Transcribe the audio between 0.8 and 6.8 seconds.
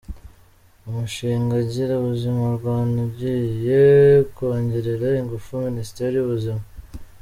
Umushinga Gira Ubuzima Rwanda ugiye kongerera ingufu Minisiteri y’Ubuzima